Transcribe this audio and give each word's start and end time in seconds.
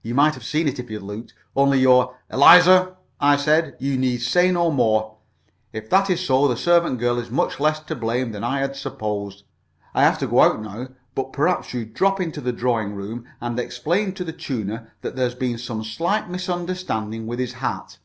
You 0.00 0.14
might 0.14 0.32
have 0.32 0.42
seen 0.42 0.68
it 0.68 0.78
if 0.78 0.88
you'd 0.88 1.02
looked. 1.02 1.34
Only 1.54 1.80
you're" 1.80 2.16
"Eliza," 2.30 2.96
I 3.20 3.36
said, 3.36 3.76
"you 3.78 3.98
need 3.98 4.22
say 4.22 4.50
no 4.50 4.70
more. 4.70 5.18
If 5.70 5.90
that 5.90 6.08
is 6.08 6.24
so, 6.24 6.48
the 6.48 6.56
servant 6.56 6.98
girl 6.98 7.18
is 7.18 7.30
much 7.30 7.60
less 7.60 7.78
to 7.80 7.94
blame 7.94 8.32
than 8.32 8.42
I 8.42 8.60
had 8.60 8.74
supposed. 8.74 9.44
I 9.92 10.02
have 10.02 10.16
to 10.20 10.26
go 10.28 10.40
out 10.40 10.62
now, 10.62 10.88
but 11.14 11.30
perhaps 11.34 11.74
you'd 11.74 11.92
drop 11.92 12.22
into 12.22 12.40
the 12.40 12.54
drawing 12.54 12.94
room 12.94 13.26
and 13.38 13.60
explain 13.60 14.14
to 14.14 14.24
the 14.24 14.32
tuner 14.32 14.94
that 15.02 15.14
there's 15.14 15.34
been 15.34 15.58
some 15.58 15.84
slight 15.84 16.30
misunderstanding 16.30 17.26
with 17.26 17.38
his 17.38 17.52
hat. 17.52 17.98